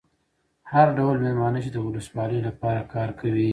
هر 0.71 0.87
ډول 0.97 1.15
مېلمانه 1.23 1.59
چې 1.65 1.69
د 1.73 1.77
ولسوالۍ 1.87 2.39
لپاره 2.47 2.81
کار 2.93 3.09
کوي. 3.19 3.49